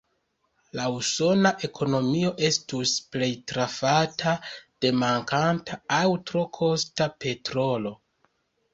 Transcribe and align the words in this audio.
La 0.77 0.85
usona 0.93 1.51
ekonomio 1.67 2.31
estus 2.47 2.95
plej 3.17 3.29
trafata 3.53 4.35
de 4.57 4.93
mankanta 5.05 5.81
aŭ 6.03 6.05
tro 6.33 6.47
kosta 6.61 7.13
petrolo. 7.25 7.99